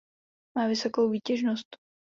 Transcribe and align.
Má 0.57 0.67
vysokou 0.67 1.09
výtěžnost. 1.09 1.67